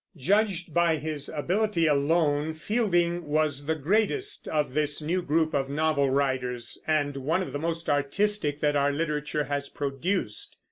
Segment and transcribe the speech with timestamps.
[0.17, 6.09] Judged by his ability alone, Fielding was the greatest of this new group of novel
[6.09, 10.57] writers, and one of the most artistic that our literature has produced.